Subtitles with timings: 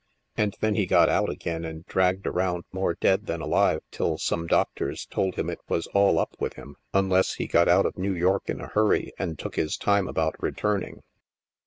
[0.35, 4.47] And then he got out again and dragged around more dead than alive till some
[4.47, 8.15] doctors told him it was all up with him, tmless he got out of New
[8.15, 11.03] York in a hurry and took his time about returning.